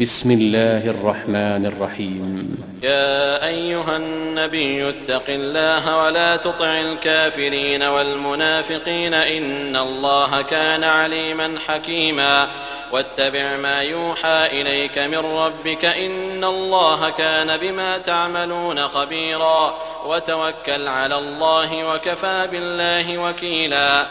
[0.00, 10.42] بسم الله الرحمن الرحيم يا أيها النبي اتق الله ولا تطع الكافرين والمنافقين إن الله
[10.42, 12.48] كان عليما حكيما
[12.92, 21.94] واتبع ما يوحى إليك من ربك إن الله كان بما تعملون خبيرا وتوكل على الله
[21.94, 24.06] وكفى بالله وكيلا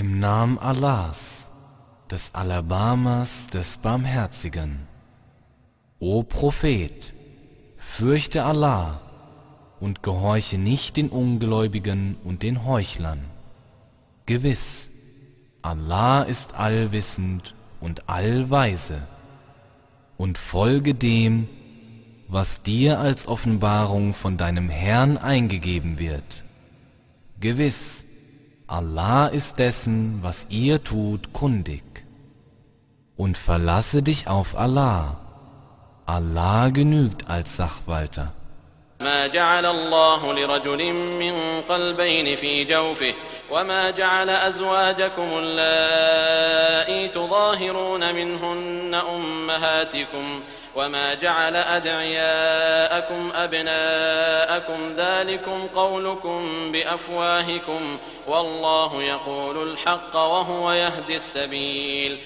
[0.00, 1.06] إمنام الله
[2.12, 4.80] des Alabamas des Barmherzigen.
[5.98, 7.14] O Prophet,
[7.78, 9.00] fürchte Allah
[9.80, 13.20] und gehorche nicht den Ungläubigen und den Heuchlern.
[14.26, 14.90] Gewiss,
[15.62, 18.98] Allah ist allwissend und allweise
[20.18, 21.48] und folge dem,
[22.28, 26.44] was dir als Offenbarung von deinem Herrn eingegeben wird.
[27.40, 28.04] Gewiss,
[28.66, 31.82] Allah ist dessen, was ihr tut, kundig.
[33.18, 35.16] und verlasse dich auf Allah.
[36.06, 38.32] Allah genügt als Sachwalter.
[39.00, 43.14] ما جعل الله لرجل من قلبين في جوفه
[43.50, 50.40] وما جعل أزواجكم اللائي تظاهرون منهن أمهاتكم
[50.76, 57.80] وما جعل أدعياءكم أبناءكم ذلكم قولكم بأفواهكم
[58.28, 62.18] والله يقول الحق وهو يهدي السبيل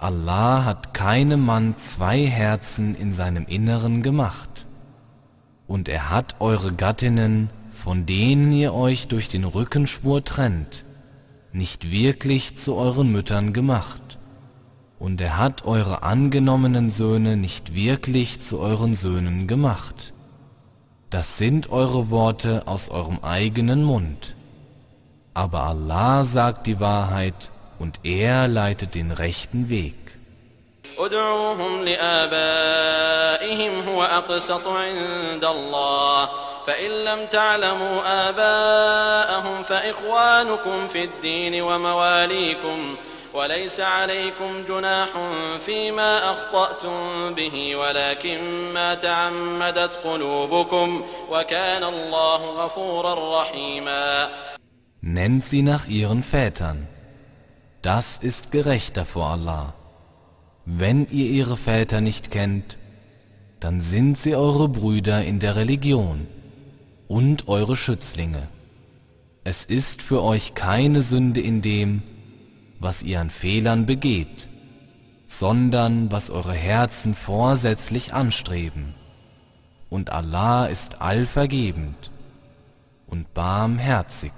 [0.00, 4.66] Allah hat keinem Mann zwei Herzen in seinem Inneren gemacht.
[5.66, 10.84] Und er hat eure Gattinnen, von denen ihr euch durch den Rückenschwur trennt,
[11.52, 14.20] nicht wirklich zu euren Müttern gemacht.
[15.00, 20.14] Und er hat eure angenommenen Söhne nicht wirklich zu euren Söhnen gemacht.
[21.10, 24.36] Das sind eure Worte aus eurem eigenen Mund.
[25.34, 29.94] Aber Allah sagt die Wahrheit und er leitet den rechten Weg.
[30.98, 36.28] ادعوهم لآبائهم هو أقسط عند الله
[36.66, 42.96] فإن لم تعلموا آباءهم فإخوانكم في الدين ومواليكم
[43.34, 45.08] وليس عليكم جناح
[45.66, 46.94] فيما أخطأتم
[47.34, 54.28] به ولكن ما تعمدت قلوبكم وكان الله غفورا رحيما
[55.00, 56.88] Nennt sie nach ihren Vätern.
[57.88, 59.72] das ist gerechter vor Allah.
[60.66, 62.76] Wenn ihr ihre Väter nicht kennt,
[63.60, 66.26] dann sind sie eure Brüder in der Religion
[67.06, 68.42] und eure Schützlinge.
[69.42, 72.02] Es ist für euch keine Sünde in dem,
[72.78, 74.50] was ihr an Fehlern begeht,
[75.26, 78.92] sondern was eure Herzen vorsätzlich anstreben.
[79.88, 82.10] Und Allah ist allvergebend
[83.06, 84.32] und barmherzig.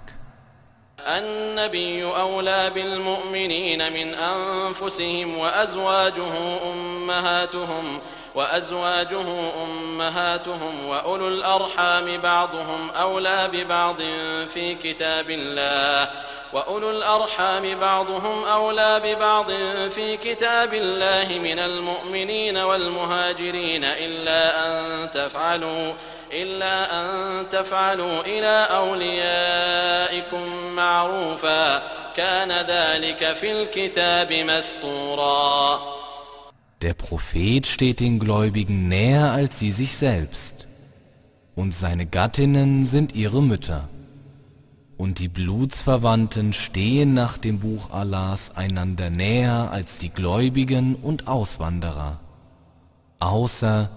[1.09, 8.01] النبي أولى بالمؤمنين من أنفسهم وأزواجه أمهاتهم
[8.35, 9.25] وأزواجه
[9.65, 13.97] أمهاتهم وأولو الأرحام بعضهم أولى ببعض
[14.55, 16.11] في كتاب الله
[16.53, 19.47] وأولو الأرحام بعضهم أولى ببعض
[19.95, 25.93] في كتاب الله من المؤمنين والمهاجرين إلا أن تفعلوا
[26.33, 31.83] إلا أن تفعلوا إلى أوليائكم معروفا
[32.17, 35.81] كان ذلك في الكتاب مسطورا
[36.83, 40.67] Der Prophet steht den Gläubigen näher als sie sich selbst,
[41.55, 43.91] und seine Gattinnen sind ihre Mütter.
[44.97, 52.19] Und die Blutsverwandten stehen nach dem Buch Allahs einander näher als die Gläubigen und Auswanderer,
[53.19, 53.91] außer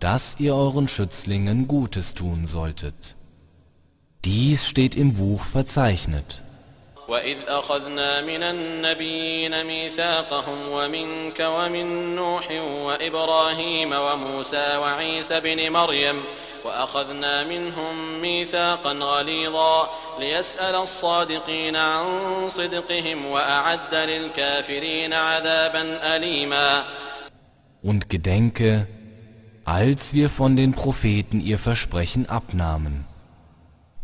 [0.00, 3.16] dass ihr euren Schützlingen Gutes tun solltet.
[4.24, 6.42] Dies steht im Buch verzeichnet.
[7.08, 12.48] وإذ أخذنا من النبيين ميثاقهم ومنك ومن نوح
[12.86, 16.16] وإبراهيم وموسى وعيسى بن مريم
[16.64, 19.88] وأخذنا منهم ميثاقا غليظا
[20.20, 22.04] ليسأل الصادقين عن
[22.48, 26.84] صدقهم وأعد للكافرين عذابا أليما
[27.82, 28.86] Und gedenke,
[29.64, 33.04] als wir von den Propheten ihr Versprechen abnahmen.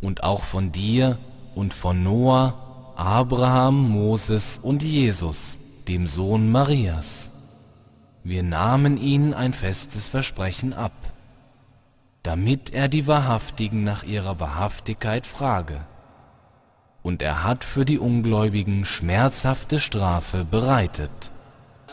[0.01, 1.19] Und auch von dir
[1.55, 5.59] und von Noah, Abraham, Moses und Jesus,
[5.89, 7.33] dem Sohn Marias.
[8.23, 10.93] Wir nahmen ihnen ein festes Versprechen ab,
[12.23, 15.87] damit er die Wahrhaftigen nach ihrer Wahrhaftigkeit frage.
[17.03, 21.31] Und er hat für die Ungläubigen schmerzhafte Strafe bereitet.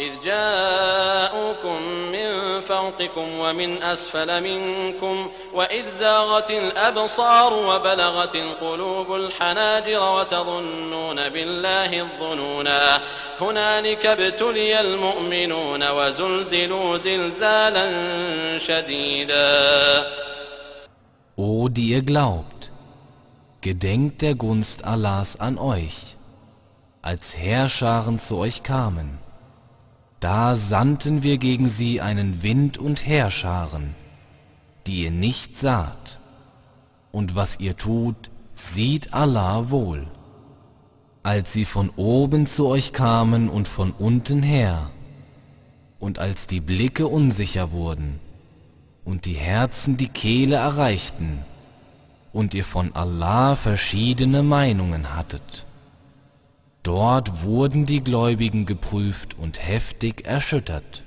[0.00, 12.00] إذ جاءوكم من فوقكم ومن أسفل منكم وإذ زاغت الأبصار وبلغت القلوب الحناجر وتظنون بالله
[12.00, 12.98] الظنونا
[13.40, 17.86] هنالك ابتلي المؤمنون وزلزلوا زلزالا
[18.58, 19.70] شديدا
[21.42, 22.70] O die ihr glaubt,
[23.62, 25.98] gedenkt der Gunst Allahs an euch,
[27.00, 29.16] als Herrscharen zu euch kamen.
[30.20, 33.94] Da sandten wir gegen sie einen Wind und Heerscharen,
[34.86, 36.20] die ihr nicht saht.
[37.10, 40.08] Und was ihr tut, sieht Allah wohl.
[41.22, 44.90] Als sie von oben zu euch kamen und von unten her,
[45.98, 48.20] und als die Blicke unsicher wurden
[49.04, 51.40] und die Herzen die Kehle erreichten
[52.32, 55.66] und ihr von Allah verschiedene Meinungen hattet.
[56.82, 61.02] Dort wurden die Gläubigen geprüft und heftig erschüttert.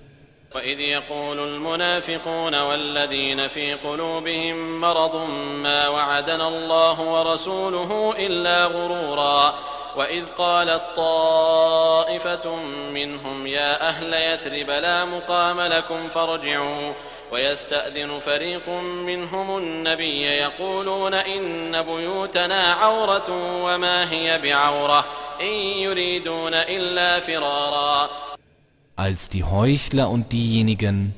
[0.56, 5.16] وإذ يقول المنافقون والذين في قلوبهم مرض
[5.64, 9.54] ما وعدنا الله ورسوله إلا غرورا
[9.96, 12.56] وإذ قالت طائفة
[12.94, 16.94] منهم يا أهل يثرب لا مقام لكم فارجعوا
[17.34, 18.70] ويستأذن فريق
[19.06, 23.28] منهم النبي يقولون إن بيوتنا عورة
[23.66, 25.06] وما هي بعورة
[25.42, 25.54] إن
[25.84, 28.10] يريدون إلا فرارا
[28.96, 31.16] Als die Heuchler und diejenigen,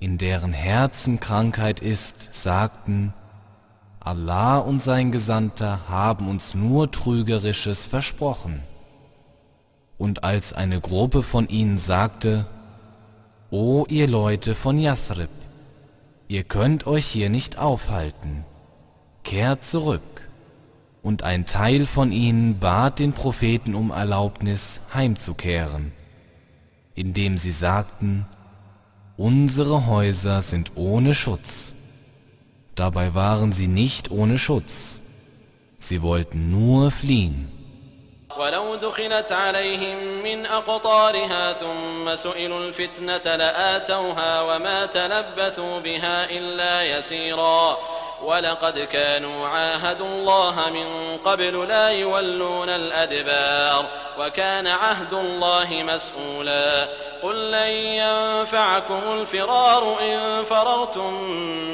[0.00, 3.14] in deren Herzen Krankheit ist, sagten,
[4.00, 8.62] Allah und sein Gesandter haben uns nur Trügerisches versprochen.
[9.96, 12.44] Und als eine Gruppe von ihnen sagte,
[13.56, 15.30] O ihr Leute von Yathrib,
[16.26, 18.44] ihr könnt euch hier nicht aufhalten.
[19.22, 20.28] Kehrt zurück.
[21.04, 25.92] Und ein Teil von ihnen bat den Propheten um Erlaubnis, heimzukehren,
[26.96, 28.26] indem sie sagten,
[29.16, 31.74] Unsere Häuser sind ohne Schutz.
[32.74, 35.00] Dabei waren sie nicht ohne Schutz.
[35.78, 37.46] Sie wollten nur fliehen.
[38.38, 47.78] ولو دخلت عليهم من أقطارها ثم سئلوا الفتنة لآتوها وما تلبثوا بها إلا يسيرا
[48.22, 53.84] ولقد كانوا عاهدوا الله من قبل لا يولون الأدبار
[54.20, 56.88] وكان عهد الله مسؤولا
[57.22, 61.14] قل لن ينفعكم الفرار إن فررتم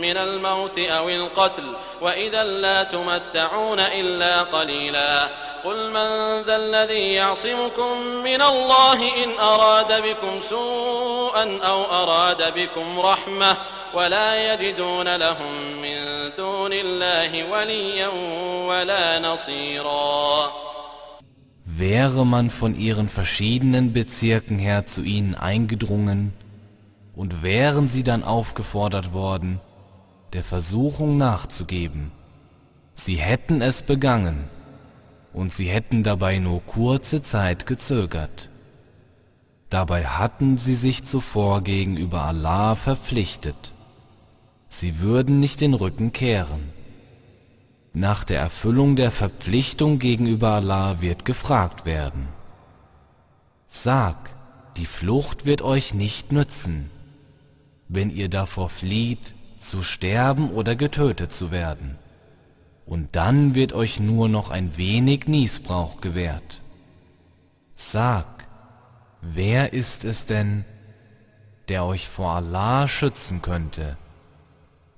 [0.00, 5.28] من الموت أو القتل وإذا لا تمتعون إلا قليلا
[5.64, 7.92] قل من ذا الذي يعصمكم
[8.24, 13.56] من الله إن أراد بكم سوءا أو أراد بكم رحمة
[13.94, 15.52] ولا يجدون لهم
[15.82, 18.08] من دون الله وليا
[18.68, 20.50] ولا نصيرا
[21.82, 26.34] Wäre man von ihren verschiedenen Bezirken her zu ihnen eingedrungen
[27.16, 29.60] und wären sie dann aufgefordert worden,
[30.34, 32.12] der Versuchung nachzugeben,
[32.94, 34.44] sie hätten es begangen,
[35.32, 38.50] und sie hätten dabei nur kurze Zeit gezögert.
[39.68, 43.72] Dabei hatten sie sich zuvor gegenüber Allah verpflichtet.
[44.68, 46.72] Sie würden nicht den Rücken kehren.
[47.92, 52.28] Nach der Erfüllung der Verpflichtung gegenüber Allah wird gefragt werden.
[53.68, 54.34] Sag,
[54.76, 56.90] die Flucht wird euch nicht nützen,
[57.88, 61.99] wenn ihr davor flieht, zu sterben oder getötet zu werden
[62.90, 66.60] und dann wird euch nur noch ein wenig Niesbrauch gewährt.
[67.76, 68.48] Sag,
[69.22, 70.64] wer ist es denn,
[71.68, 73.96] der euch vor Allah schützen könnte,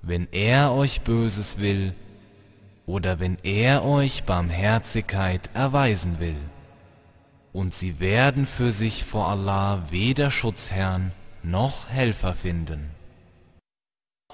[0.01, 1.93] wenn er euch Böses will
[2.87, 6.41] oder wenn er euch Barmherzigkeit erweisen will?
[7.53, 11.11] Und sie werden für sich vor Allah weder Schutzherrn
[11.43, 12.89] noch Helfer finden.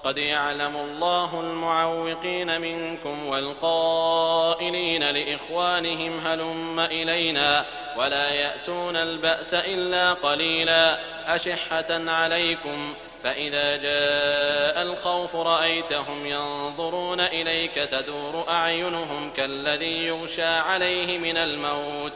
[0.04, 7.64] قد يعلم الله المعوقين منكم والقائلين لإخوانهم هلم إلينا
[7.96, 19.32] ولا يأتون البأس إلا قليلا أشحة عليكم فإذا جاء الخوف رأيتهم ينظرون إليك تدور أعينهم
[19.36, 22.14] كالذي يغشى عليه من الموت ۖ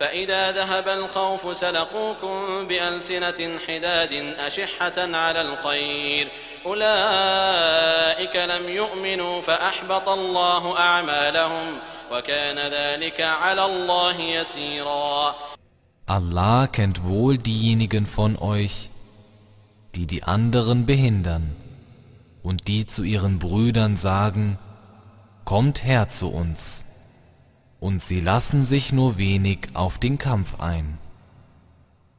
[0.00, 4.12] فإذا ذهب الخوف سلقوكم بألسنة حداد
[4.46, 6.28] أشحة على الخير
[6.66, 11.78] أولئك لم يؤمنوا فأحبط الله أعمالهم
[12.12, 15.34] وكان ذلك على الله يسيرا
[16.08, 18.90] Allah kennt wohl diejenigen von euch,
[19.96, 21.56] die die anderen behindern
[22.44, 24.56] und die zu ihren Brüdern sagen,
[25.44, 26.85] kommt her zu uns
[27.80, 30.98] und sie lassen sich nur wenig auf den Kampf ein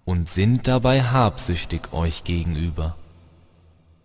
[0.06, 2.96] und sind dabei habsüchtig euch gegenüber.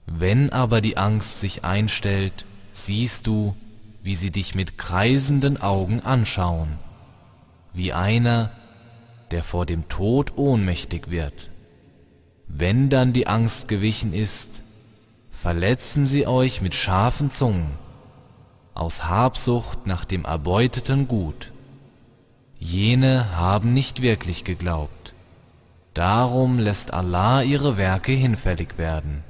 [0.07, 3.55] Wenn aber die Angst sich einstellt, siehst du,
[4.03, 6.69] wie sie dich mit kreisenden Augen anschauen,
[7.73, 8.51] wie einer,
[9.31, 11.51] der vor dem Tod ohnmächtig wird.
[12.49, 14.63] Wenn dann die Angst gewichen ist,
[15.31, 17.71] verletzen sie euch mit scharfen Zungen
[18.75, 21.53] aus Habsucht nach dem erbeuteten Gut.
[22.59, 25.15] Jene haben nicht wirklich geglaubt.
[25.95, 29.25] Darum lässt Allah ihre Werke hinfällig werden.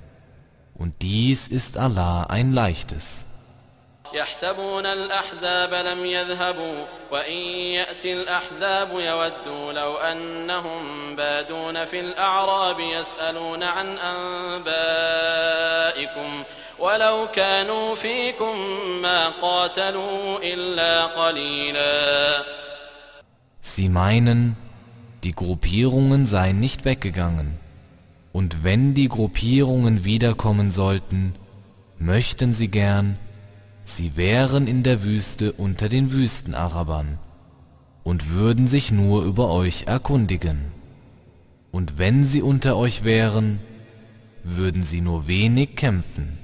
[0.75, 3.27] Und dies ist Allah ein leichtes.
[4.15, 7.37] يحسبون الأحزاب لم يذهبوا وإن
[7.81, 16.43] يأتي الأحزاب يودوا لو أنهم بادون في الأعراب يسألون عن أنبائكم
[23.61, 24.57] Sie meinen,
[25.23, 27.55] die Gruppierungen seien nicht weggegangen.
[28.33, 31.35] Und wenn die Gruppierungen wiederkommen sollten,
[32.01, 33.17] möchten sie gern,
[33.85, 37.19] sie wären in der Wüste unter den Wüstenarabern
[38.03, 40.73] und würden sich nur über euch erkundigen.
[41.71, 43.61] Und wenn sie unter euch wären,
[44.43, 46.39] würden sie nur wenig kämpfen.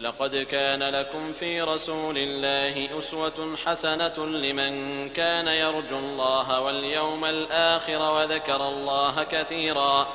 [0.00, 8.68] لقد كان لكم في رسول الله أسوة حسنة لمن كان يرجو الله واليوم الآخر وذكر
[8.68, 10.06] الله كثيرا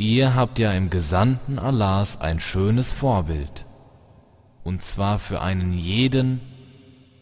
[0.00, 3.66] Ihr habt ja im Gesandten Allahs ein schönes Vorbild,
[4.62, 6.40] und zwar für einen jeden,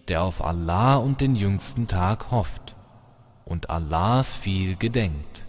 [0.09, 2.75] der auf Allah und den jüngsten Tag hofft
[3.47, 5.46] und Allahs viel gedenkt.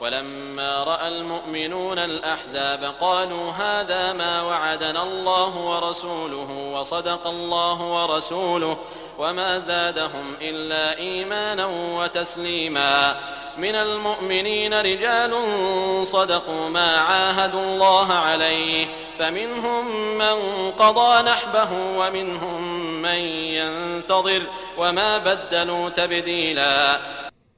[0.00, 8.76] ولما رأى المؤمنون الأحزاب قالوا هذا ما وعدنا الله ورسوله وصدق الله ورسوله
[9.18, 11.66] وما زادهم إلا إيمانا
[11.98, 13.16] وتسليما
[13.58, 15.30] من المؤمنين رجال
[16.06, 18.86] صدقوا ما عاهدوا الله عليه
[19.18, 20.34] فمنهم من
[20.78, 23.14] قضى نحبه ومنهم من
[23.54, 24.42] ينتظر
[24.78, 27.00] وما بدلوا تبديلا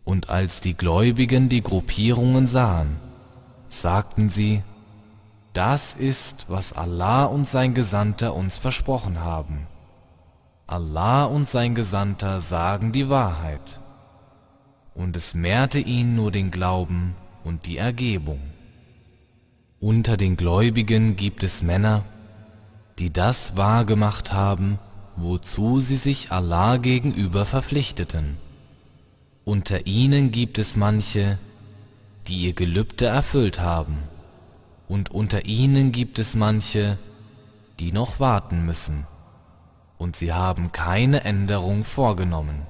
[0.08, 2.96] Und als die Gläubigen die Gruppierungen sahen,
[3.68, 4.62] sagten sie,
[5.52, 9.66] das ist, was Allah und sein Gesandter uns versprochen haben.
[10.66, 13.80] Allah und sein Gesandter sagen die Wahrheit.
[14.94, 18.40] Und es mehrte ihnen nur den Glauben und die Ergebung.
[19.78, 22.02] Unter den Gläubigen gibt es Männer,
[22.98, 24.78] die das wahrgemacht haben,
[25.16, 28.38] wozu sie sich Allah gegenüber verpflichteten.
[29.48, 31.38] Unter ihnen gibt es manche,
[32.26, 33.96] die ihr Gelübde erfüllt haben,
[34.88, 36.98] und unter ihnen gibt es manche,
[37.80, 39.06] die noch warten müssen,
[39.96, 42.66] und sie haben keine Änderung vorgenommen.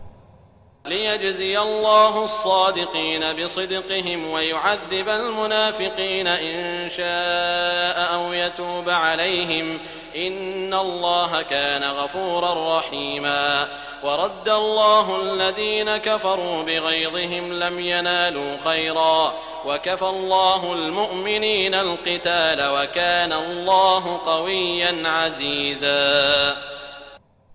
[0.87, 9.79] ليجزي الله الصادقين بصدقهم ويعذب المنافقين إن شاء أو يتوب عليهم
[10.27, 13.69] إن الله كان غفورا رحيما
[14.05, 19.33] ورد الله الذين كفروا بغيظهم لم ينالوا خيرا
[19.67, 26.57] وكفى الله المؤمنين القتال وكان الله قويا عزيزا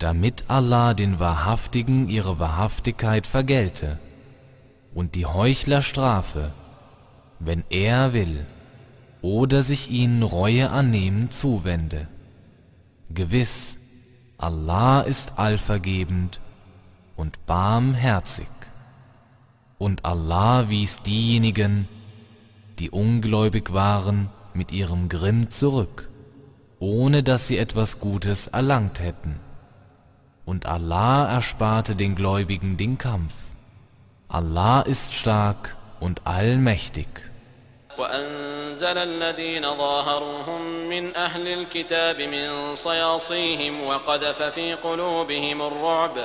[0.10, 4.00] damit Allah den Wahrhaftigen ihre Wahrhaftigkeit vergelte
[4.93, 6.51] und die Heuchler strafe,
[7.39, 8.46] wenn er will,
[9.22, 12.10] oder sich ihnen Reue annehmen zuwende.
[13.13, 13.77] Gewiss,
[14.39, 16.41] Allah ist allvergebend
[17.15, 18.48] und barmherzig.
[19.77, 21.88] Und Allah wies diejenigen,
[22.79, 26.10] die ungläubig waren, mit ihrem Grimm zurück,
[26.79, 29.39] ohne dass sie etwas Gutes erlangt hätten.
[30.46, 33.34] Und Allah ersparte den Gläubigen den Kampf.
[34.27, 37.08] Allah ist stark und allmächtig.
[37.98, 46.18] وأنزل الذين ظاهروهم من أهل الكتاب من صياصيهم وقذف في قلوبهم الرعب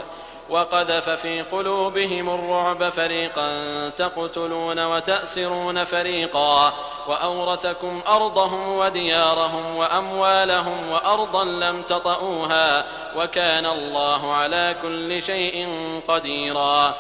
[0.50, 3.48] وقذف في قلوبهم الرعب فريقا
[3.88, 6.72] تقتلون وتأسرون فريقا
[7.08, 12.84] وأورثكم أرضهم وديارهم وأموالهم وأرضا لم تطئوها
[13.16, 15.66] وكان الله على كل شيء
[16.08, 16.94] قديرا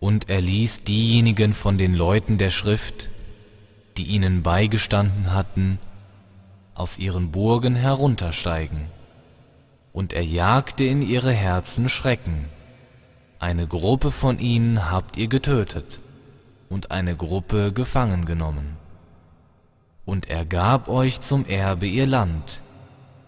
[0.00, 3.10] Und er ließ diejenigen von den Leuten der Schrift,
[3.98, 5.78] die ihnen beigestanden hatten,
[6.76, 8.86] aus ihren Burgen heruntersteigen.
[9.92, 12.44] Und er jagte in ihre Herzen Schrecken.
[13.40, 16.00] Eine Gruppe von ihnen habt ihr getötet
[16.68, 18.76] und eine Gruppe gefangen genommen.
[20.04, 22.62] Und er gab euch zum Erbe ihr Land,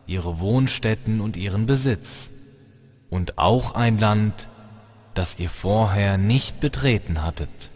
[0.07, 2.31] ihre Wohnstätten und ihren Besitz,
[3.11, 4.49] und auch ein Land,
[5.15, 7.70] das ihr vorher nicht betreten hattet.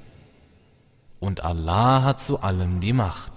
[1.26, 3.36] und Allah hat zu allem die Macht.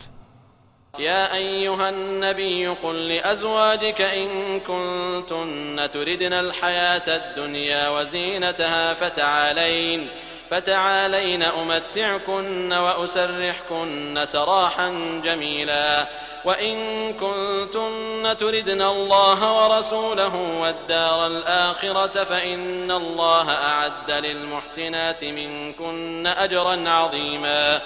[1.00, 4.28] يا أيها النبي قل لأزواجك إن
[4.60, 10.08] كنتن تردن الحياة الدنيا وزينتها فتعالين
[10.50, 16.08] فتعالين أمتعكن وأسرحكن سراحا جميلا
[16.46, 16.76] وإن
[17.14, 27.82] كنتن تردن الله ورسوله والدار الآخرة فإن الله أعد للمحسنات منكن أجرا عظيما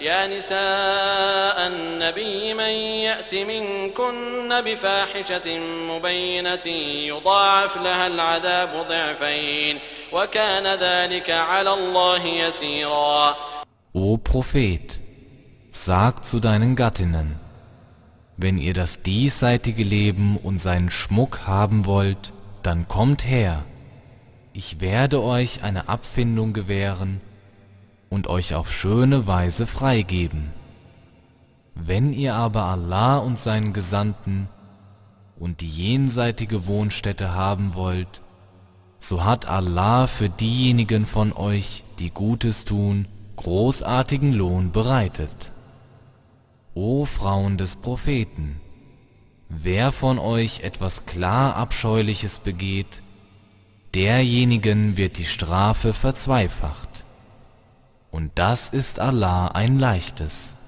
[0.00, 2.70] يا نساء النبي من
[3.04, 6.66] يأت منكن بفاحشة مبينة
[7.06, 9.78] يضاعف لها العذاب ضعفين
[10.12, 13.36] وكان ذلك على الله يسيرا
[13.98, 14.98] O Prophet,
[15.70, 17.40] sag zu deinen Gattinnen,
[18.38, 23.64] Wenn ihr das diesseitige Leben und seinen Schmuck haben wollt, dann kommt her.
[24.52, 27.22] Ich werde euch eine Abfindung gewähren
[28.10, 30.50] und euch auf schöne Weise freigeben.
[31.74, 34.50] Wenn ihr aber Allah und seinen Gesandten
[35.38, 38.20] und die jenseitige Wohnstätte haben wollt,
[39.00, 45.52] so hat Allah für diejenigen von euch, die Gutes tun, großartigen Lohn bereitet.
[46.78, 48.60] O Frauen des Propheten,
[49.48, 53.00] wer von euch etwas klar Abscheuliches begeht,
[53.94, 57.06] derjenigen wird die Strafe verzweifacht.
[58.10, 60.58] Und das ist Allah ein leichtes.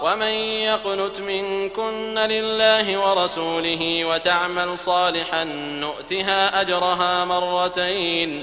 [0.00, 0.34] ومن
[0.70, 5.44] يقنت منكن لله ورسوله وتعمل صالحا
[5.80, 8.42] نؤتها أجرها مرتين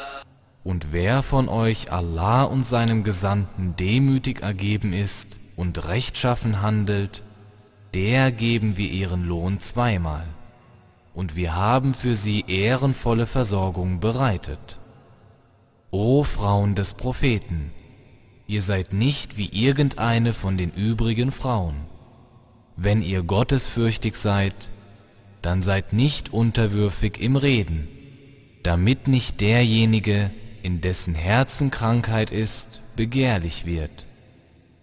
[0.63, 7.23] Und wer von euch Allah und seinem Gesandten demütig ergeben ist und rechtschaffen handelt,
[7.95, 10.23] der geben wir ihren Lohn zweimal.
[11.15, 14.79] Und wir haben für sie ehrenvolle Versorgung bereitet.
[15.89, 17.71] O Frauen des Propheten,
[18.47, 21.75] ihr seid nicht wie irgendeine von den übrigen Frauen.
[22.77, 24.53] Wenn ihr gottesfürchtig seid,
[25.41, 27.87] dann seid nicht unterwürfig im Reden,
[28.63, 30.29] damit nicht derjenige,
[30.63, 34.05] in dessen Herzen Krankheit ist, begehrlich wird,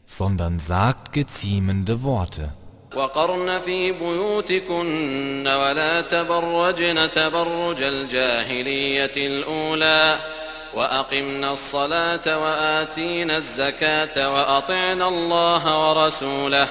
[0.04, 2.50] sondern sagt geziemende Worte.
[2.96, 10.16] وقرن في بيوتكن ولا تبرجن تبرج الجاهلية الأولى
[10.74, 16.68] وأقمنا الصلاة وآتينا الزكاة وأطعنا الله ورسوله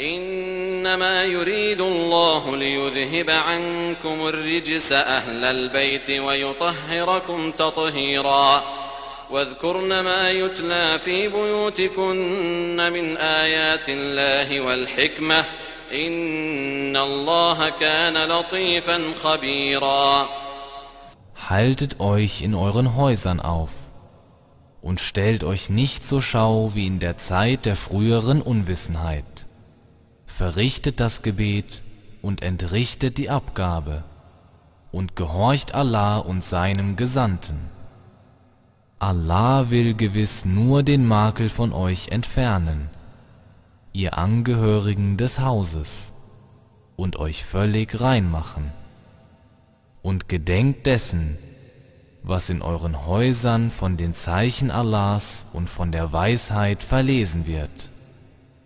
[0.00, 8.62] إنما يريد الله ليذهب عنكم الرجس أهل البيت ويطهركم تطهيرا
[9.30, 15.44] واذكرن ما يتلى في بيوتكن من آيات الله والحكمة
[15.94, 20.28] إن الله كان لطيفا خبيرا
[21.50, 23.70] Haltet euch in euren Häusern auf
[24.82, 29.37] und stellt euch nicht zur Schau wie in der Zeit der früheren Unwissenheit.
[30.38, 31.82] verrichtet das Gebet
[32.22, 34.04] und entrichtet die Abgabe
[34.92, 37.56] und gehorcht Allah und seinem Gesandten.
[39.00, 42.88] Allah will gewiss nur den Makel von euch entfernen,
[43.92, 46.12] ihr Angehörigen des Hauses,
[46.94, 48.70] und euch völlig reinmachen.
[50.02, 51.36] Und gedenkt dessen,
[52.22, 57.90] was in euren Häusern von den Zeichen Allahs und von der Weisheit verlesen wird.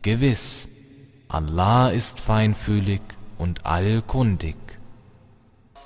[0.03, 0.69] Gewiss,
[1.35, 3.01] Allah ist feinfühlig
[3.39, 4.57] und allkundig.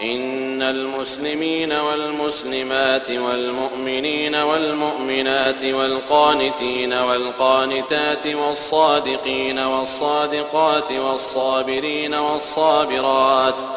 [0.01, 13.77] إن المسلمين والمسلمات والمؤمنين والمؤمنات والقانتين والقانتات والصادقين والصادقات والصابرين والصابرات والصابرات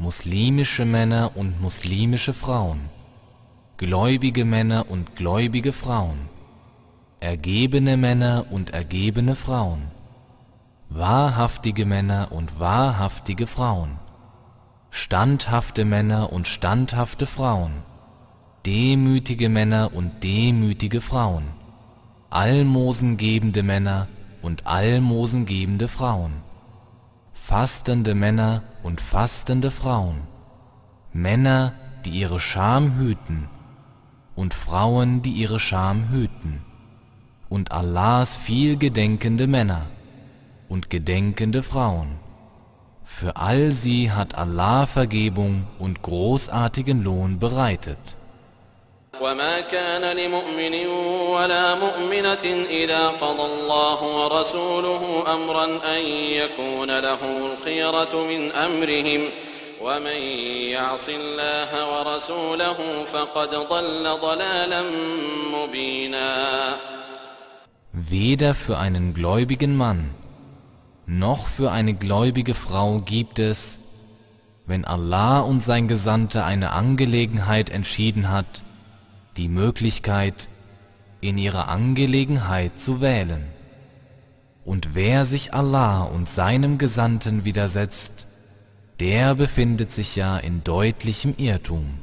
[0.00, 2.80] muslimische Männer und muslimische Frauen,
[3.76, 6.28] gläubige Männer und gläubige Frauen,
[7.20, 9.82] ergebene Männer und ergebene Frauen,
[10.88, 13.98] wahrhaftige Männer und wahrhaftige Frauen,
[14.90, 17.82] standhafte Männer und standhafte Frauen,
[18.64, 21.44] demütige Männer und demütige Frauen,
[22.30, 24.08] almosengebende Männer
[24.40, 26.32] und almosengebende Frauen,
[27.34, 30.22] fastende Männer und fastende Frauen,
[31.12, 33.48] Männer, die ihre Scham hüten,
[34.34, 36.64] und Frauen, die ihre Scham hüten,
[37.48, 39.82] und Allahs viel gedenkende Männer
[40.68, 42.16] und gedenkende Frauen.
[43.02, 48.16] Für all sie hat Allah Vergebung und großartigen Lohn bereitet.
[49.20, 50.86] وما كان لمؤمن
[51.32, 59.20] ولا مؤمنة إذا قضى الله ورسوله أمرا أن يكون لهم الخيرة من أمرهم
[59.82, 60.20] ومن
[60.76, 62.76] يعص الله ورسوله
[63.12, 64.82] فقد ضل ضلالا
[65.54, 66.34] مبينا
[67.92, 70.14] Weder für einen gläubigen Mann
[71.06, 73.80] noch für eine gläubige Frau gibt es,
[74.64, 78.62] wenn Allah und sein Gesandter eine Angelegenheit entschieden hat,
[79.36, 80.48] die Möglichkeit,
[81.20, 83.46] in ihrer Angelegenheit zu wählen.
[84.64, 88.26] Und wer sich Allah und seinem Gesandten widersetzt,
[89.00, 91.98] der befindet sich ja in deutlichem Irrtum.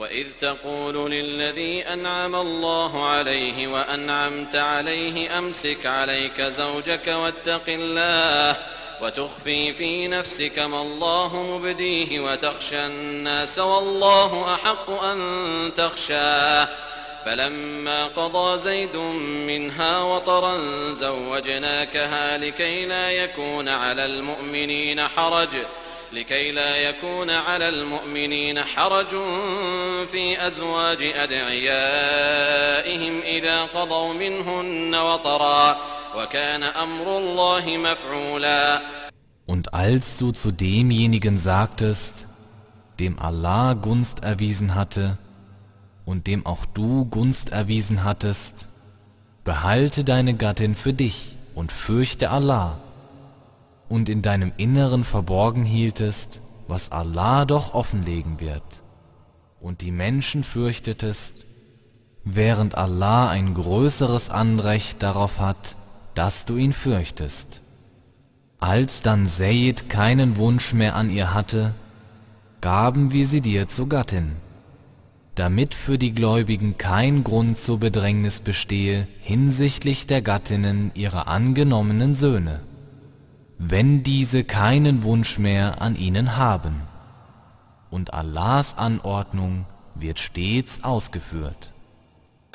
[0.00, 8.56] وإذ تقول للذي أنعم الله عليه وأنعمت عليه أمسك عليك زوجك واتق الله
[9.02, 15.40] وتخفي في نفسك ما الله مبديه وتخشى الناس والله أحق أن
[15.76, 16.68] تخشاه
[17.26, 18.96] فلما قضى زيد
[19.46, 20.58] منها وطرا
[20.94, 25.48] زوجناكها لكي لا يكون على المؤمنين حرج
[26.12, 29.06] لكي لا يكون على المؤمنين حرج
[30.06, 35.76] في أزواج أدعيائهم إذا قضوا منهن وطرًا
[39.46, 42.26] Und als du zu demjenigen sagtest,
[42.98, 45.18] dem Allah Gunst erwiesen hatte
[46.04, 48.68] und dem auch du Gunst erwiesen hattest,
[49.44, 52.78] behalte deine Gattin für dich und fürchte Allah
[53.88, 58.82] und in deinem Inneren verborgen hieltest, was Allah doch offenlegen wird,
[59.60, 61.44] und die Menschen fürchtetest,
[62.24, 65.76] während Allah ein größeres Anrecht darauf hat,
[66.14, 67.60] dass du ihn fürchtest.
[68.58, 71.74] Als dann Seyid keinen Wunsch mehr an ihr hatte,
[72.60, 74.32] gaben wir sie dir zur Gattin,
[75.34, 82.60] damit für die Gläubigen kein Grund zur Bedrängnis bestehe hinsichtlich der Gattinnen ihrer angenommenen Söhne,
[83.56, 86.82] wenn diese keinen Wunsch mehr an ihnen haben.
[87.88, 91.72] Und Allahs Anordnung wird stets ausgeführt.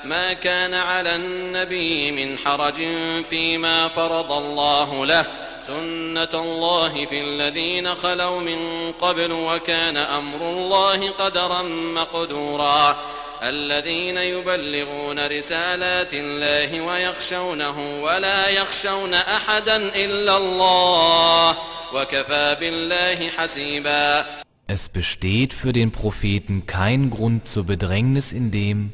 [0.03, 2.84] ما كان على النبي من حرج
[3.29, 5.25] فيما فرض الله له
[5.67, 12.95] سنة الله في الذين خلوا من قبل وكان أمر الله قدرا مقدورا
[13.43, 21.49] الذين يبلغون رسالات الله ويخشونه ولا يخشون أحدا إلا الله
[21.93, 24.25] وكفى بالله حسيبا
[24.67, 28.91] Es besteht für den Propheten kein Grund zur Bedrängnis in dem,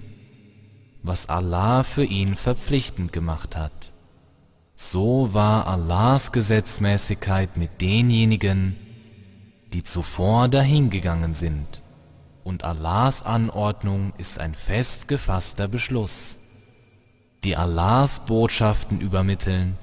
[1.04, 3.92] was Allah für ihn verpflichtend gemacht hat.
[4.76, 8.76] So war Allahs Gesetzmäßigkeit mit denjenigen,
[9.74, 11.82] die zuvor dahingegangen sind.
[12.44, 16.40] Und Allahs Anordnung ist ein fest gefasster Beschluss.
[17.44, 19.78] Die Allahs Botschaften übermitteln,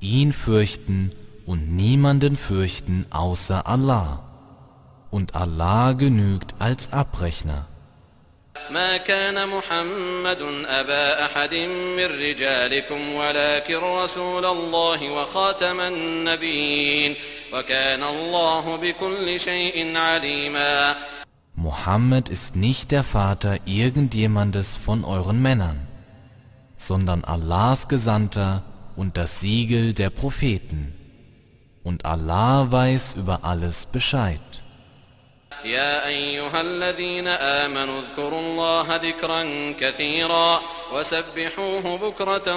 [0.00, 1.10] ihn fürchten
[1.46, 4.20] und niemanden fürchten außer Allah.
[5.10, 7.66] Und Allah genügt als Abrechner.
[8.70, 11.54] ما كان محمد أبا أحد
[11.96, 17.14] من رجالكم ولكن رسول الله وخاتم النبيين
[17.54, 20.94] وكان الله بكل شيء عليما
[21.70, 25.88] Mohammed ist nicht der Vater irgendjemandes von euren Männern,
[26.76, 28.62] sondern Allahs Gesandter
[28.94, 30.94] und das Siegel der Propheten.
[31.82, 34.40] Und Allah weiß über alles Bescheid.
[35.64, 42.56] يا أيها الذين آمنوا اذكروا الله ذكرا كثيرا وسبحوه بكرة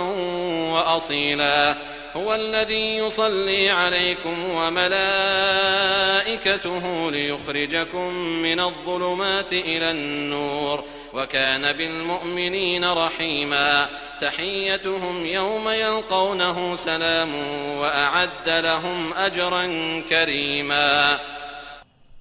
[0.73, 1.75] وأصيلا
[2.15, 10.83] هو الذي يصلي عليكم وملائكته ليخرجكم من الظلمات إلى النور
[11.13, 13.87] وكان بالمؤمنين رحيما
[14.21, 17.35] تحيتهم يوم يلقونه سلام
[17.77, 19.65] وأعد لهم أجرا
[20.09, 21.19] كريما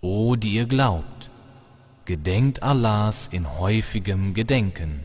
[0.03, 1.31] O die ihr glaubt,
[2.07, 5.01] gedenkt Allahs in häufigem Gedenken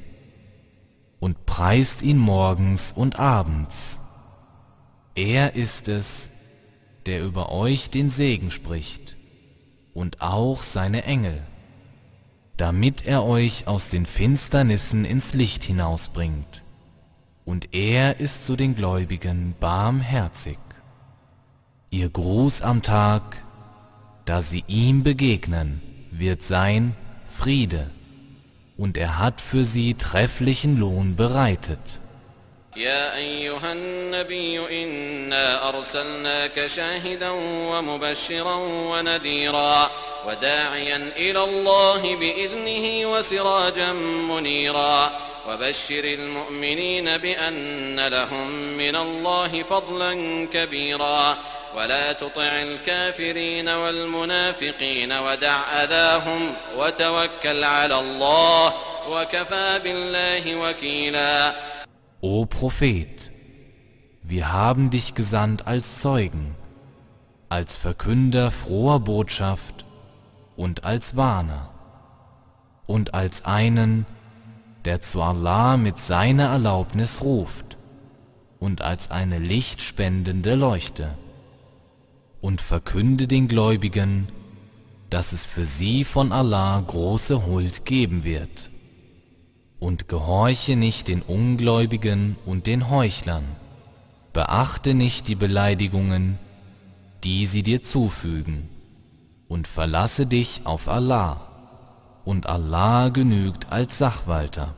[1.19, 3.99] und preist ihn morgens und abends.
[5.15, 6.29] Er ist es,
[7.07, 9.17] der über euch den Segen spricht
[9.93, 11.43] und auch seine Engel,
[12.55, 16.63] damit er euch aus den Finsternissen ins Licht hinausbringt.
[17.43, 20.57] Und er ist zu den Gläubigen barmherzig.
[21.91, 23.43] Ihr Gruß am Tag
[24.25, 25.69] Da sie ihm begegnen,
[26.11, 26.95] wird sein
[27.39, 27.91] Friede,
[28.75, 32.01] und er hat für sie trefflichen Lohn bereitet.
[32.77, 37.29] يا أيها النبي إنا أرسلناك شاهدا
[37.71, 38.55] ومبشرا
[38.91, 39.89] ونذيرا
[40.27, 43.93] وداعيا إلى الله بإذنه وسراجا
[44.29, 45.11] منيرا
[45.49, 51.37] وبشر المؤمنين بأن لهم من الله فضلا كبيرا
[51.77, 56.41] ولا تطع الكافرين والمنافقين ودع أذاهم
[56.77, 58.73] وتوكل على الله
[59.11, 61.53] وكفى بالله وكيلا
[62.23, 63.29] O Prophet,
[64.23, 66.55] wir haben dich gesandt als Zeugen,
[67.49, 69.85] als Verkünder froher Botschaft
[70.55, 71.69] und als Warner
[72.87, 74.05] und als einen,
[74.85, 77.77] der zu Allah mit seiner Erlaubnis ruft
[78.59, 81.15] und als eine lichtspendende Leuchte
[82.45, 84.27] und verkünde den Gläubigen,
[85.09, 88.69] dass es für sie von Allah große Huld geben wird.
[89.79, 93.45] Und gehorche nicht den Ungläubigen und den Heuchlern,
[94.31, 96.37] beachte nicht die Beleidigungen,
[97.23, 98.69] die sie dir zufügen,
[99.47, 101.49] und verlasse dich auf Allah,
[102.25, 104.75] und Allah genügt als Sachwalter.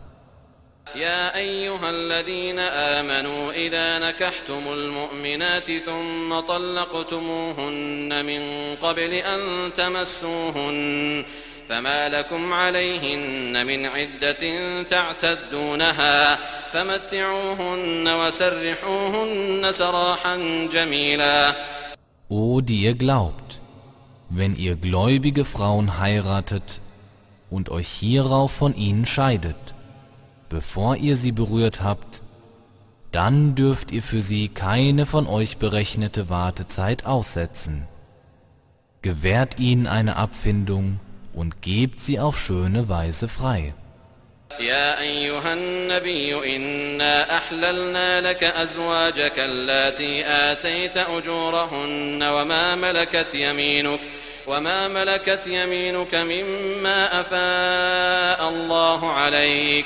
[0.96, 8.42] يا أيها الذين آمنوا إذا نكحتم المؤمنات ثم طلقتموهن من
[8.76, 9.40] قبل أن
[9.78, 11.26] تمسوهن
[11.70, 16.36] فما لكم عليهن من عدة تعتدونها
[16.72, 20.36] فمتعوهن وسرحوهن سراحا
[20.72, 21.56] جميلا
[22.30, 23.62] O die ihr glaubt,
[24.30, 26.82] wenn ihr gläubige Frauen heiratet
[27.50, 29.56] und euch hierauf von ihnen scheidet,
[30.50, 32.22] bevor ihr sie berührt habt,
[33.12, 37.88] dann dürft ihr für sie keine von euch berechnete Wartezeit aussetzen.
[39.02, 41.00] Gewährt ihnen eine Abfindung
[41.34, 43.74] und gebt sie auf schöne Weise frei.
[44.60, 54.00] يا أيها النبي إنا أحللنا لك أزواجك اللاتي آتيت أجورهن وما ملكت يمينك
[54.48, 59.86] وما ملكت يمينك مما أفاء الله عليك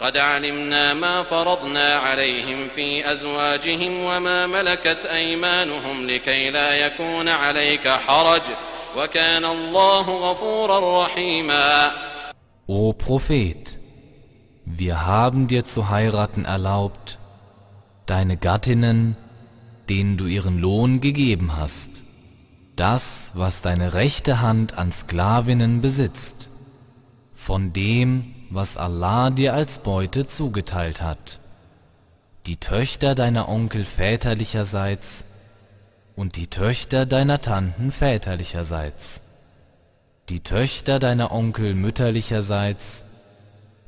[0.00, 8.42] قد علمنا ما فرضنا عليهم في أزواجهم وما ملكت أيمانهم لكي لا يكون عليك حرج
[8.98, 11.90] وكان الله غفورا رحيما
[12.70, 13.78] O Prophet,
[14.66, 17.18] wir haben dir zu heiraten erlaubt,
[18.04, 19.16] deine Gattinnen,
[19.88, 22.04] denen du ihren Lohn gegeben hast,
[22.76, 26.50] das, was deine rechte Hand an Sklavinnen besitzt,
[27.32, 31.40] von dem, was was Allah dir als Beute zugeteilt hat,
[32.46, 35.26] die Töchter deiner Onkel väterlicherseits
[36.16, 39.22] und die Töchter deiner Tanten väterlicherseits,
[40.30, 43.04] die Töchter deiner Onkel mütterlicherseits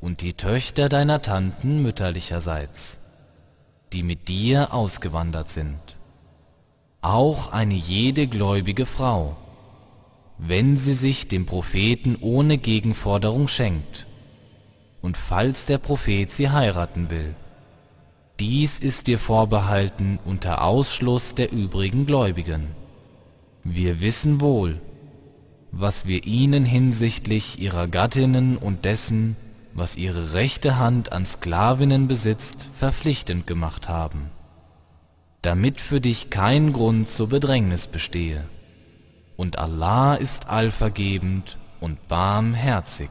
[0.03, 2.99] und die Töchter deiner Tanten mütterlicherseits,
[3.95, 5.79] die mit dir ausgewandert sind.
[7.03, 9.37] Auch eine jede gläubige Frau,
[10.37, 14.07] wenn sie sich dem Propheten ohne Gegenforderung schenkt
[15.03, 17.35] und falls der Prophet sie heiraten will.
[18.39, 22.69] Dies ist dir vorbehalten unter Ausschluss der übrigen Gläubigen.
[23.65, 24.81] Wir wissen wohl,
[25.73, 29.37] was wir ihnen hinsichtlich ihrer Gattinnen und dessen,
[29.75, 34.31] was ihre rechte Hand an Sklavinnen besitzt, verpflichtend gemacht haben,
[35.43, 38.45] damit für dich kein Grund zur Bedrängnis bestehe.
[39.37, 43.11] Und Allah ist allvergebend und barmherzig.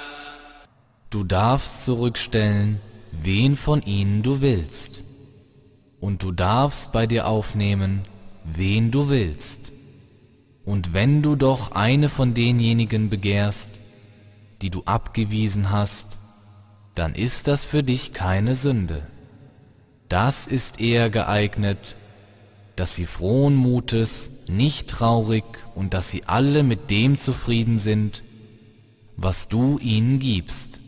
[1.11, 2.79] Du darfst zurückstellen,
[3.11, 5.03] wen von ihnen du willst.
[5.99, 8.01] Und du darfst bei dir aufnehmen,
[8.45, 9.73] wen du willst.
[10.63, 13.81] Und wenn du doch eine von denjenigen begehrst,
[14.61, 16.17] die du abgewiesen hast,
[16.95, 19.05] dann ist das für dich keine Sünde.
[20.07, 21.97] Das ist eher geeignet,
[22.77, 25.43] dass sie frohen Mutes, nicht traurig
[25.75, 28.23] und dass sie alle mit dem zufrieden sind,
[29.17, 30.80] was du ihnen gibst.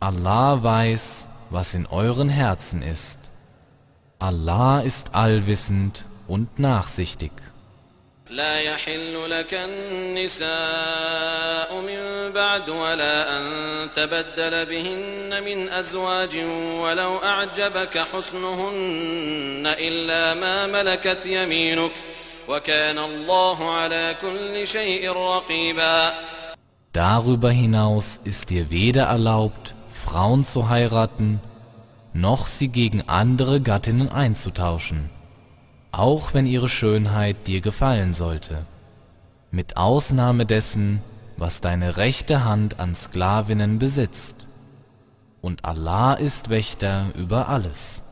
[0.00, 3.18] Allah weiß, was in euren Herzen ist.
[4.20, 7.32] Allah ist allwissend und nachsichtig.
[8.30, 13.52] لا يحل لك النساء من بعد ولا أن
[13.96, 16.36] تبدل بهن من أزواج
[16.80, 21.92] ولو أعجبك حسنهن إلا ما ملكت يمينك
[22.48, 26.12] وكان الله على كل شيء رقيبا
[26.92, 29.74] Darüber hinaus ist dir weder erlaubt,
[30.10, 31.38] Frauen zu heiraten,
[32.14, 35.10] noch sie gegen andere Gattinnen einzutauschen,
[35.92, 38.64] auch wenn ihre Schönheit dir gefallen sollte,
[39.50, 41.02] mit Ausnahme dessen,
[41.36, 44.34] was deine rechte Hand an Sklavinnen besitzt.
[45.42, 48.02] Und Allah ist Wächter über alles.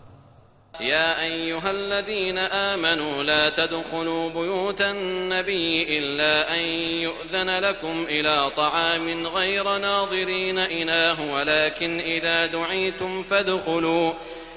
[0.81, 6.59] يا أيها الذين آمنوا لا تدخلوا بيوت النبي إلا أن
[7.01, 14.13] يؤذن لكم إلى طعام غير ناظرين إناه ولكن إذا دعيتم فادخلوا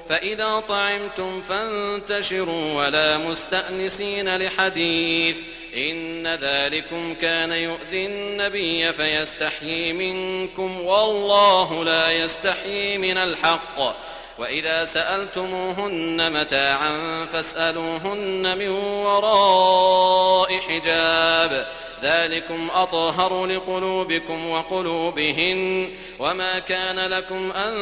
[0.10, 5.38] فإذا طعمتم فانتشروا ولا مستأنسين لحديث
[5.78, 13.80] إن ذلكم كان يؤذي النبي فيستحيي منكم والله لا يستحيي من الحق
[14.40, 21.68] وإذا سألتموهن متاعا فاسألوهن من وراء حجاب
[22.04, 27.74] ذلكم أطهر لقلوبكم وقلوبهن وما كان لكم أن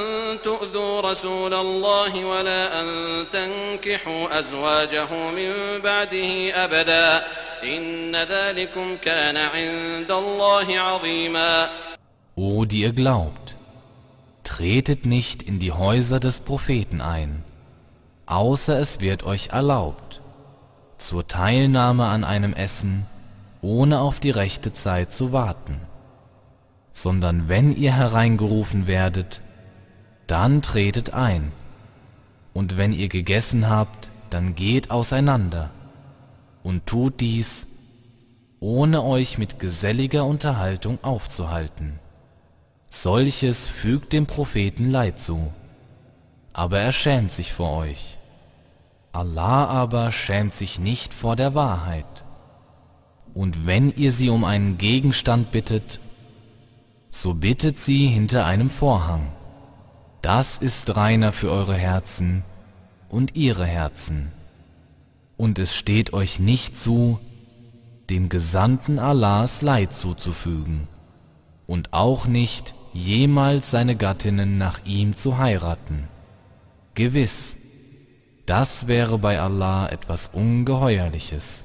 [0.43, 2.89] تؤذوا رسول الله ولا أن
[3.33, 7.23] تنكحوا أزواجه من بعده أبدا
[7.63, 11.69] إن ذلكم كان عند الله عظيما
[12.39, 13.46] Oh, die ihr glaubt,
[14.57, 17.43] Tretet nicht in die Häuser des Propheten ein,
[18.25, 20.23] außer es wird euch erlaubt,
[20.97, 23.05] zur Teilnahme an einem Essen,
[23.61, 25.79] ohne auf die rechte Zeit zu warten.
[26.91, 29.41] Sondern wenn ihr hereingerufen werdet,
[30.25, 31.51] dann tretet ein.
[32.55, 35.69] Und wenn ihr gegessen habt, dann geht auseinander
[36.63, 37.67] und tut dies,
[38.59, 41.99] ohne euch mit geselliger Unterhaltung aufzuhalten.
[42.89, 45.51] Solches fügt dem Propheten Leid zu,
[46.53, 48.17] aber er schämt sich vor euch.
[49.11, 52.25] Allah aber schämt sich nicht vor der Wahrheit.
[53.33, 55.99] Und wenn ihr sie um einen Gegenstand bittet,
[57.11, 59.31] so bittet sie hinter einem Vorhang.
[60.21, 62.43] Das ist reiner für eure Herzen
[63.09, 64.31] und ihre Herzen.
[65.35, 67.19] Und es steht euch nicht zu,
[68.09, 70.87] dem Gesandten Allahs Leid zuzufügen,
[71.67, 76.07] und auch nicht, jemals seine Gattinnen nach ihm zu heiraten.
[76.95, 77.57] Gewiss,
[78.45, 81.63] das wäre bei Allah etwas Ungeheuerliches.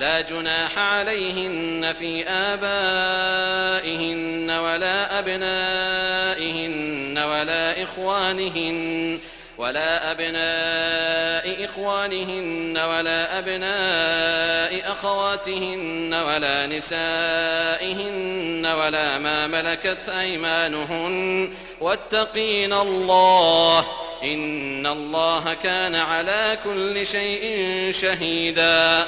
[0.00, 9.18] لا جناح عليهن في آبائهن ولا أبنائهن ولا إخوانهن
[9.58, 23.86] ولا أبناء إخوانهن ولا أبناء أخواتهن ولا نسائهن ولا ما ملكت أيمانهن واتقين الله
[24.22, 29.06] إن الله كان على كل شيء شهيدا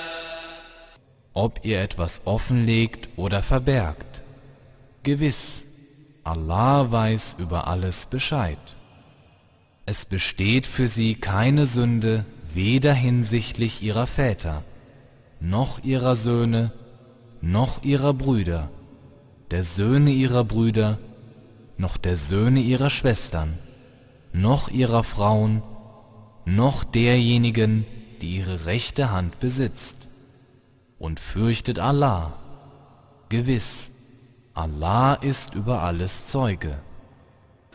[1.36, 4.22] Ob ihr etwas offenlegt oder verbergt.
[5.04, 5.66] Gewiss,
[6.24, 8.58] Allah weiß über alles Bescheid.
[9.90, 14.62] Es besteht für sie keine Sünde, weder hinsichtlich ihrer Väter,
[15.40, 16.72] noch ihrer Söhne,
[17.40, 18.70] noch ihrer Brüder,
[19.50, 20.98] der Söhne ihrer Brüder,
[21.78, 23.54] noch der Söhne ihrer Schwestern,
[24.34, 25.62] noch ihrer Frauen,
[26.44, 27.86] noch derjenigen,
[28.20, 30.08] die ihre rechte Hand besitzt.
[30.98, 32.34] Und fürchtet Allah.
[33.30, 33.90] Gewiss,
[34.52, 36.78] Allah ist über alles Zeuge.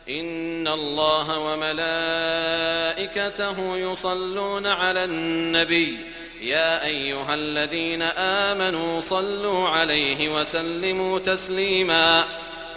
[0.08, 5.96] إن الله وملائكته يصلون على النبي
[6.42, 12.18] يا أيها الذين آمنوا صلوا عليه وسلموا تسليما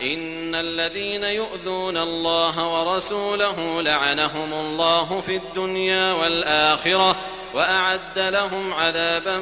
[0.02, 7.16] إن الذين يؤذون الله ورسوله لعنهم الله في الدنيا والآخرة
[7.54, 9.38] وأعد لهم عذابا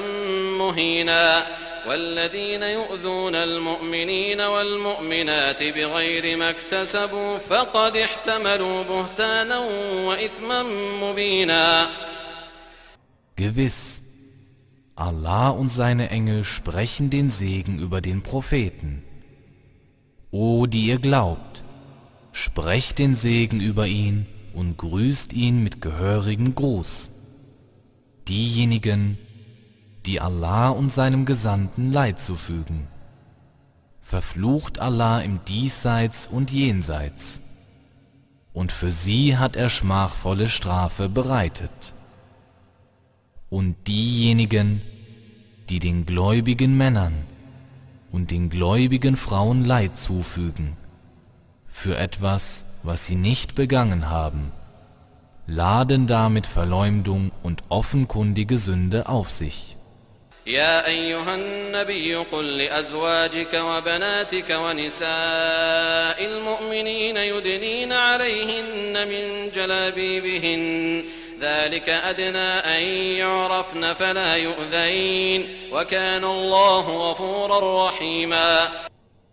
[0.58, 1.46] مهيناً
[1.88, 9.58] والذين يؤذون المؤمنين والمؤمنات بغير ما اكتسبوا فقد احتملوا بهتانا
[10.08, 10.64] وإثما
[11.04, 11.88] مبينا
[13.38, 14.00] Gewiss,
[14.96, 19.04] Allah und seine Engel sprechen den Segen über den Propheten.
[20.32, 21.66] O, die ihr glaubt,
[22.32, 27.12] sprecht den Segen über ihn und grüßt ihn mit gehörigem Gruß.
[28.30, 29.18] Diejenigen,
[30.06, 32.88] die Allah und seinem Gesandten Leid zufügen.
[34.02, 37.42] Verflucht Allah im Diesseits und Jenseits.
[38.54, 41.94] Und für sie hat er schmachvolle Strafe bereitet.
[43.50, 44.82] Und diejenigen,
[45.70, 47.14] die den gläubigen Männern
[48.12, 50.78] und den gläubigen Frauen Leid zufügen,
[51.66, 54.52] für etwas, was sie nicht begangen haben,
[55.48, 59.76] laden damit Verleumdung und offenkundige Sünde auf sich.
[60.48, 65.10] يا أيها النبي قل لأزواجك وبناتك ونساء
[66.26, 71.06] المؤمنين يدنين عليهن من جلابيبهن
[71.42, 72.84] ذلك أدنى أن
[73.20, 78.58] يعرفن فلا يؤذين وكان الله غفورا رحيما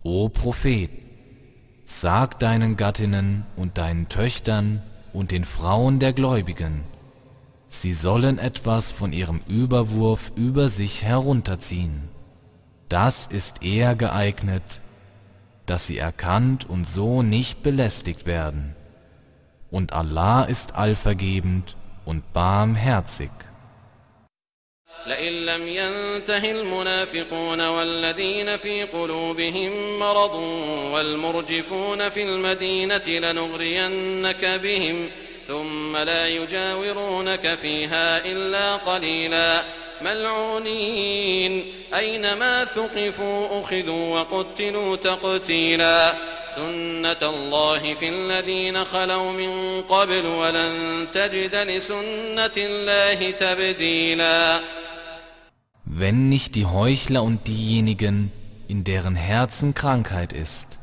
[0.05, 0.89] O Prophet,
[1.85, 4.81] sag deinen Gattinnen und deinen Töchtern
[5.13, 6.83] und den Frauen der Gläubigen,
[7.81, 12.07] Sie sollen etwas von ihrem Überwurf über sich herunterziehen.
[12.87, 14.79] Das ist eher geeignet,
[15.65, 18.75] dass sie erkannt und so nicht belästigt werden.
[19.71, 23.31] Und Allah ist allvergebend und barmherzig.
[25.05, 30.35] لئن لم ينته المنافقون والذين في قلوبهم مرض
[30.93, 34.95] والمرجفون في المدينة لنغرينك بهم
[35.47, 39.63] ثم لا يجاورونك فيها إلا قليلا
[40.01, 41.63] ملعونين
[41.95, 46.13] أينما ثقفوا أخذوا وقتلوا تقتيلا
[46.55, 54.59] سنة الله في الذين خلوا من قبل ولن تجد لسنة الله تبديلا
[55.95, 58.31] Wenn nicht die Heuchler und diejenigen,
[58.67, 60.79] in deren Herzen Krankheit ist,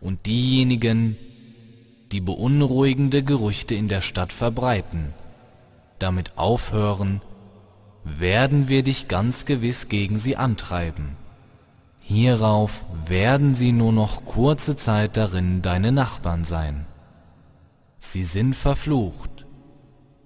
[0.00, 1.16] und diejenigen,
[2.12, 5.14] die beunruhigende Gerüchte in der Stadt verbreiten.
[5.98, 7.22] Damit aufhören,
[8.04, 11.16] werden wir dich ganz gewiss gegen sie antreiben.
[12.02, 16.86] Hierauf werden sie nur noch kurze Zeit darin deine Nachbarn sein.
[17.98, 19.30] Sie sind verflucht.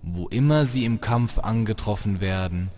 [0.06, 2.68] Wo immer sie im Kampf angetroffen werden,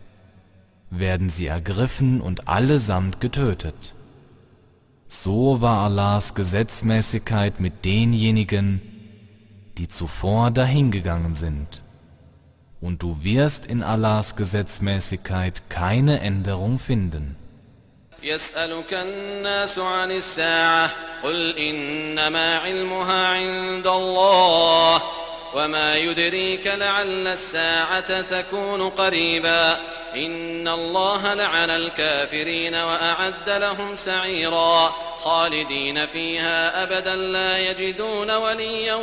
[0.90, 3.96] werden sie ergriffen und allesamt getötet.
[5.09, 8.80] So war Allahs Gesetzmäßigkeit mit denjenigen,
[9.78, 11.82] die zuvor dahingegangen sind.
[12.80, 17.36] Und du wirst in Allahs Gesetzmäßigkeit keine Änderung finden.
[18.22, 20.90] يسألك الناس عن الساعة
[21.22, 25.00] قل إنما علمها عند الله
[25.57, 29.70] وما يدريك لعل الساعة تكون قريبا
[30.16, 38.94] إن الله لعن الكافرين وأعد لهم سعيرا خالدين فيها أبدا لا يجدون وليا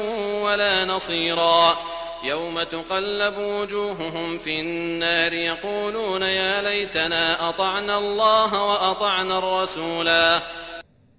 [0.43, 1.77] ولا نصيرا
[2.23, 10.41] يوم تقلب وجوههم في النار يقولون يا ليتنا أطعنا الله وأطعنا الرسولا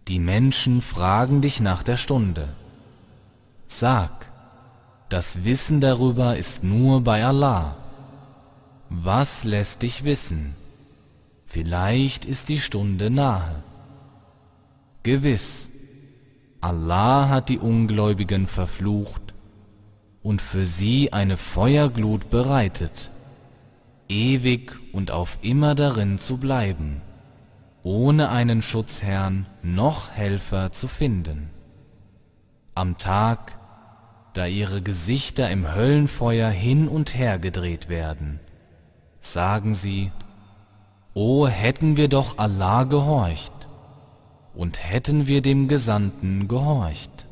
[0.09, 2.51] Die Menschen fragen dich nach der Stunde.
[3.69, 4.24] Sag,
[5.09, 7.77] Das Wissen darüber ist nur bei Allah.
[8.89, 10.55] Was lässt dich wissen?
[11.45, 13.57] Vielleicht ist die Stunde nahe.
[15.03, 15.69] Gewiss,
[16.61, 19.35] Allah hat die Ungläubigen verflucht
[20.23, 23.11] und für sie eine Feuerglut bereitet,
[24.09, 27.03] ewig und auf immer darin zu bleiben,
[27.83, 31.51] ohne einen Schutzherrn noch Helfer zu finden.
[32.75, 33.59] Am Tag,
[34.35, 38.41] da ihre Gesichter im Höllenfeuer hin und her gedreht werden.
[39.21, 40.11] Sagen sie,
[41.15, 43.53] O hätten wir doch Allah gehorcht,
[44.57, 47.27] und hätten wir dem Gesandten gehorcht.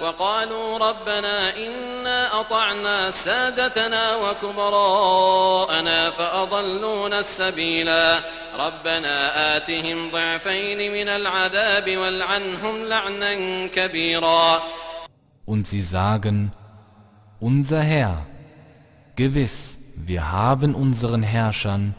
[0.00, 8.18] وقالوا ربنا إنا أطعنا سادتنا وكبراءنا فأضلونا السبيلا
[8.58, 9.16] ربنا
[9.56, 14.62] آتهم ضعفين من العذاب والعنهم لعنا كبيرا
[15.48, 16.52] und sie sagen,
[17.40, 18.26] unser Herr,
[19.16, 21.94] gewiss, wir haben unseren Herrschern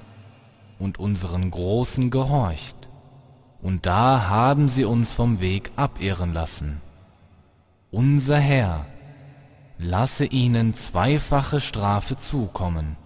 [0.77, 2.75] und unseren Großen gehorcht,
[3.63, 6.79] und da haben sie uns vom Weg abirren lassen.
[7.89, 8.85] Unser Herr,
[9.79, 12.97] lasse ihnen zweifache Strafe zukommen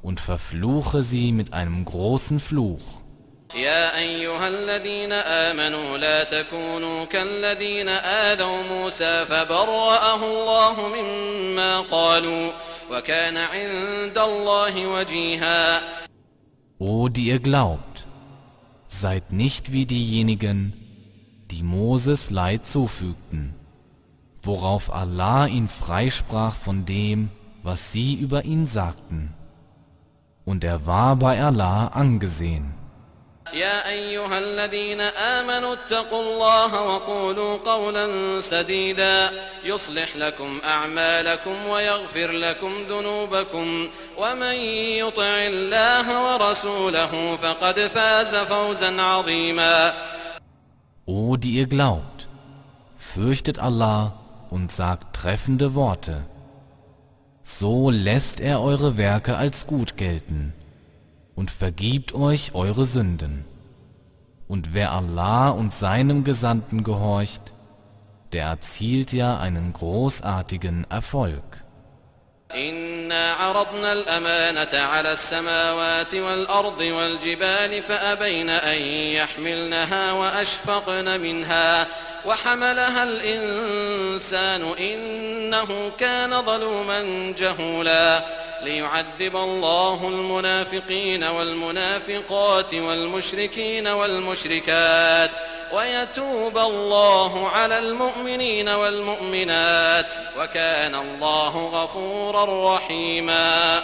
[0.00, 3.03] und verfluche sie mit einem großen Fluch.
[3.56, 12.50] يا أيها الذين آمنوا لا تكونوا كالذين آذوا موسى فبرأه الله مما قالوا
[12.92, 15.80] وكان عند الله وجيها
[16.80, 18.06] O die ihr glaubt,
[18.88, 20.74] seid nicht wie diejenigen,
[21.52, 23.54] die Moses Leid zufügten,
[24.42, 27.30] worauf Allah ihn freisprach von dem,
[27.62, 29.32] was sie über ihn sagten.
[30.44, 32.74] Und er war bei Allah angesehen.
[33.52, 38.06] يا أيها الذين آمنوا اتقوا الله وقولوا قولا
[38.40, 39.30] سديدا
[39.64, 43.88] يصلح لكم أعمالكم ويغفر لكم ذنوبكم
[44.18, 44.54] ومن
[44.98, 49.92] يطع الله ورسوله فقد فاز فوزا عظيما
[51.06, 52.28] O die ihr glaubt,
[52.96, 54.14] fürchtet Allah
[54.48, 56.24] und sagt treffende Worte.
[57.42, 60.54] So lässt er eure Werke als gut gelten
[61.34, 63.44] und vergibt euch eure Sünden.
[64.46, 67.52] Und wer Allah und seinem Gesandten gehorcht,
[68.32, 71.62] der erzielt ja einen großartigen Erfolg.
[72.56, 81.86] إنا عرضنا الأمانة على السماوات والأرض والجبال فأبين أن يحملنها وأشفقن منها
[82.26, 88.22] وحملها الإنسان إنه كان ظلوما جهولا
[88.64, 95.30] ليعذب الله المنافقين والمنافقات والمشركين والمشركات
[95.76, 103.80] ويتوب الله على المؤمنين والمؤمنات وكان الله غفورا رحيما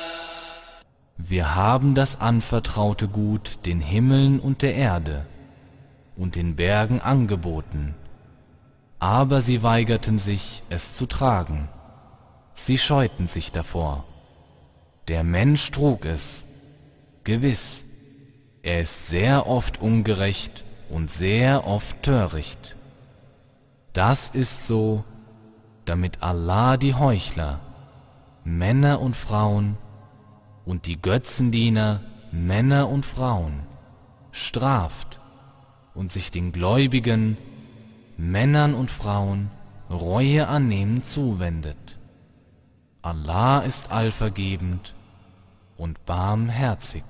[1.32, 5.26] Wir haben das anvertraute Gut den Himmeln und der Erde
[6.16, 7.94] und den Bergen angeboten,
[8.98, 11.68] aber sie weigerten sich, es zu tragen.
[12.54, 14.04] Sie scheuten sich davor.
[15.08, 16.46] Der Mensch trug es.
[17.24, 17.84] Gewiss,
[18.62, 22.76] er ist sehr oft ungerecht und sehr oft töricht.
[23.92, 25.04] Das ist so,
[25.84, 27.60] damit Allah die Heuchler,
[28.44, 29.76] Männer und Frauen,
[30.66, 33.60] und die Götzendiener, Männer und Frauen,
[34.30, 35.20] straft
[35.94, 37.36] und sich den Gläubigen,
[38.16, 39.50] Männern und Frauen,
[39.88, 41.89] Reue annehmen zuwendet.
[43.02, 44.94] Allah ist allvergebend
[45.78, 47.02] und barmherzig.